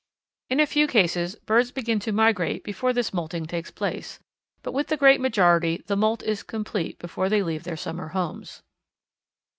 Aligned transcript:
In 0.49 0.59
a 0.59 0.65
few 0.65 0.87
cases 0.87 1.35
birds 1.35 1.69
begin 1.69 1.99
to 1.99 2.11
migrate 2.11 2.63
before 2.63 2.91
this 2.91 3.13
moulting 3.13 3.45
takes 3.45 3.69
place, 3.69 4.17
but 4.63 4.71
with 4.71 4.87
the 4.87 4.97
great 4.97 5.21
majority 5.21 5.83
the 5.85 5.95
moult 5.95 6.23
is 6.23 6.41
complete 6.41 6.97
before 6.97 7.29
they 7.29 7.43
leave 7.43 7.65
their 7.65 7.77
summer 7.77 8.07
homes. 8.07 8.63